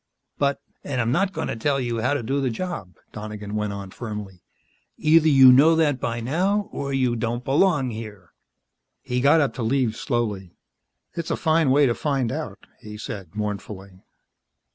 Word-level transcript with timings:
"But" 0.39 0.57
"And 0.83 0.99
I'm 0.99 1.11
not 1.11 1.31
going 1.31 1.47
to 1.47 1.55
tell 1.55 1.79
you 1.79 1.99
how 2.01 2.15
to 2.15 2.23
do 2.23 2.41
the 2.41 2.49
job," 2.49 2.95
Donegan 3.11 3.53
went 3.53 3.71
on 3.71 3.91
firmly. 3.91 4.41
"Either 4.97 5.27
you 5.29 5.51
know 5.51 5.75
that 5.75 5.99
by 5.99 6.19
now, 6.19 6.69
or 6.71 6.91
you 6.91 7.15
don't 7.15 7.43
belong 7.45 7.91
here." 7.91 8.31
He 9.03 9.21
got 9.21 9.41
up 9.41 9.53
to 9.53 9.61
leave, 9.61 9.95
slowly. 9.95 10.57
"It's 11.13 11.29
a 11.29 11.35
fine 11.37 11.69
way 11.69 11.85
to 11.85 11.93
find 11.93 12.31
out," 12.31 12.65
he 12.79 12.97
said 12.97 13.35
mournfully. 13.35 14.01